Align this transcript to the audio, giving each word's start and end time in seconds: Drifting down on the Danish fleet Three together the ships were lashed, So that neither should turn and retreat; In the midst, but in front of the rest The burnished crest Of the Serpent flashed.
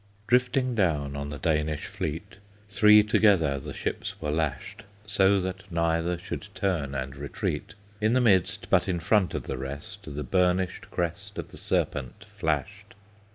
Drifting 0.25 0.73
down 0.73 1.15
on 1.15 1.29
the 1.29 1.37
Danish 1.37 1.85
fleet 1.85 2.37
Three 2.67 3.03
together 3.03 3.59
the 3.59 3.71
ships 3.71 4.19
were 4.19 4.31
lashed, 4.31 4.81
So 5.05 5.39
that 5.41 5.71
neither 5.71 6.17
should 6.17 6.47
turn 6.55 6.95
and 6.95 7.15
retreat; 7.15 7.75
In 8.01 8.13
the 8.13 8.19
midst, 8.21 8.67
but 8.71 8.87
in 8.89 8.99
front 8.99 9.35
of 9.35 9.43
the 9.43 9.59
rest 9.59 9.99
The 10.15 10.23
burnished 10.23 10.89
crest 10.89 11.37
Of 11.37 11.51
the 11.51 11.57
Serpent 11.59 12.25
flashed. 12.35 12.95